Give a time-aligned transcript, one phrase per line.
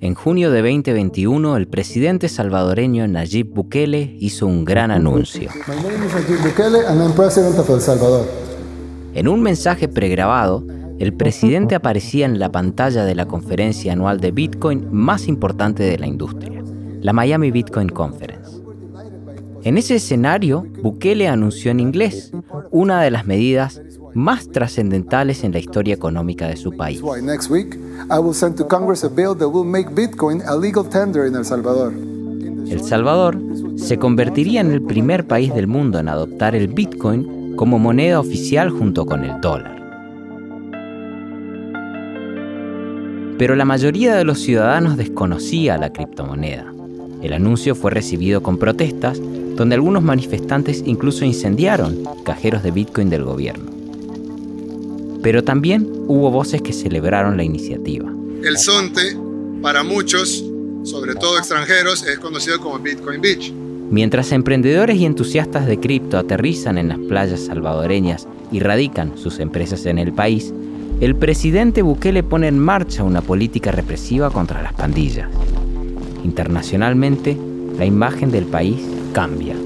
[0.00, 5.50] En junio de 2021, el presidente salvadoreño Nayib Bukele hizo un gran anuncio.
[9.14, 10.64] En un mensaje pregrabado,
[10.98, 15.98] el presidente aparecía en la pantalla de la conferencia anual de Bitcoin más importante de
[15.98, 16.62] la industria,
[17.00, 18.62] la Miami Bitcoin Conference.
[19.64, 22.32] En ese escenario, Bukele anunció en inglés
[22.70, 23.80] una de las medidas
[24.14, 27.02] más trascendentales en la historia económica de su país.
[32.68, 33.38] El Salvador
[33.76, 38.70] se convertiría en el primer país del mundo en adoptar el Bitcoin como moneda oficial
[38.70, 39.74] junto con el dólar.
[43.36, 46.72] Pero la mayoría de los ciudadanos desconocía la criptomoneda.
[47.20, 49.20] El anuncio fue recibido con protestas,
[49.56, 53.73] donde algunos manifestantes incluso incendiaron cajeros de Bitcoin del gobierno.
[55.24, 58.12] Pero también hubo voces que celebraron la iniciativa.
[58.42, 59.16] El Zonte,
[59.62, 60.44] para muchos,
[60.82, 63.50] sobre todo extranjeros, es conocido como Bitcoin Beach.
[63.90, 69.86] Mientras emprendedores y entusiastas de cripto aterrizan en las playas salvadoreñas y radican sus empresas
[69.86, 70.52] en el país,
[71.00, 75.30] el presidente Bukele pone en marcha una política represiva contra las pandillas.
[76.22, 77.34] Internacionalmente,
[77.78, 78.76] la imagen del país
[79.14, 79.56] cambia.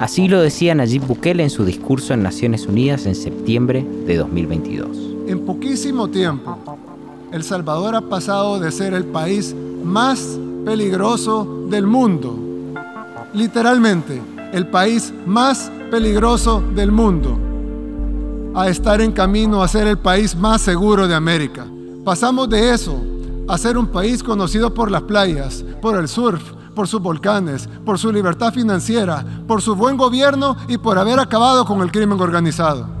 [0.00, 4.88] Así lo decía Nayib Bukele en su discurso en Naciones Unidas en septiembre de 2022.
[5.26, 6.56] En poquísimo tiempo,
[7.30, 12.34] El Salvador ha pasado de ser el país más peligroso del mundo,
[13.34, 14.22] literalmente
[14.54, 17.38] el país más peligroso del mundo,
[18.54, 21.66] a estar en camino a ser el país más seguro de América.
[22.06, 22.98] Pasamos de eso
[23.46, 26.42] a ser un país conocido por las playas, por el surf,
[26.74, 31.64] por sus volcanes, por su libertad financiera, por su buen gobierno y por haber acabado
[31.64, 33.00] con el crimen organizado.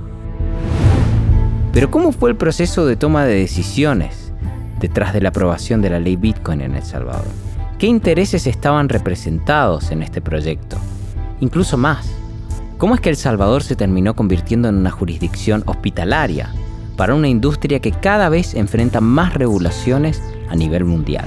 [1.72, 4.32] Pero ¿cómo fue el proceso de toma de decisiones
[4.80, 7.26] detrás de la aprobación de la ley Bitcoin en El Salvador?
[7.78, 10.76] ¿Qué intereses estaban representados en este proyecto?
[11.38, 12.10] Incluso más,
[12.76, 16.52] ¿cómo es que El Salvador se terminó convirtiendo en una jurisdicción hospitalaria
[16.96, 21.24] para una industria que cada vez enfrenta más regulaciones a nivel mundial?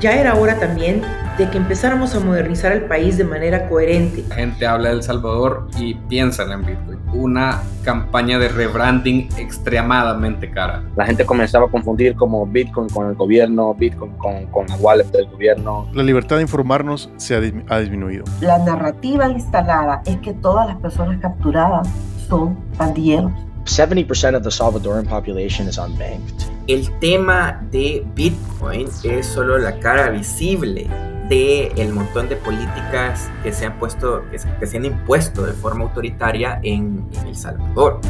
[0.00, 1.02] Ya era hora también
[1.38, 4.24] de que empezáramos a modernizar el país de manera coherente.
[4.28, 6.98] La gente habla de El Salvador y piensa en Bitcoin.
[7.12, 10.84] Una campaña de rebranding extremadamente cara.
[10.96, 15.10] La gente comenzaba a confundir como Bitcoin con el gobierno, Bitcoin con, con la wallet
[15.10, 15.88] del gobierno.
[15.92, 17.38] La libertad de informarnos se ha,
[17.74, 18.24] ha disminuido.
[18.40, 21.88] La narrativa instalada es que todas las personas capturadas
[22.28, 23.32] son pandilleros
[23.68, 26.46] 70% of the Salvadoran population is unbanked.
[26.66, 30.88] El tema de Bitcoin es solo la cara visible
[31.28, 35.84] de el montón de políticas que se han puesto, que se han impuesto de forma
[35.84, 38.00] autoritaria en, en El Salvador.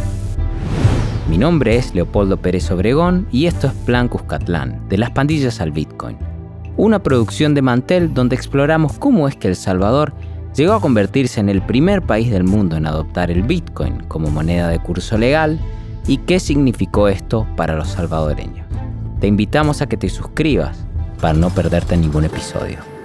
[1.29, 5.73] Mi nombre es Leopoldo Pérez Obregón y esto es Plan Cuscatlán, de las pandillas al
[5.73, 6.17] Bitcoin.
[6.77, 10.15] Una producción de Mantel donde exploramos cómo es que El Salvador
[10.59, 14.69] llegó a convertirse en el primer país del mundo en adoptar el Bitcoin como moneda
[14.69, 15.61] de curso legal
[16.09, 18.67] y qué significó esto para los salvadoreños.
[19.21, 20.85] Te invitamos a que te suscribas
[21.21, 22.98] para no perderte ningún episodio.